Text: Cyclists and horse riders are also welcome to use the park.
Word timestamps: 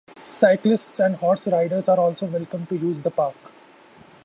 Cyclists 0.25 0.99
and 0.99 1.17
horse 1.17 1.47
riders 1.47 1.87
are 1.87 1.99
also 1.99 2.25
welcome 2.25 2.65
to 2.65 2.75
use 2.75 3.03
the 3.03 3.11
park. 3.11 3.35